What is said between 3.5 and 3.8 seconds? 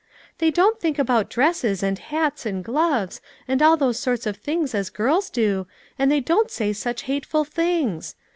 all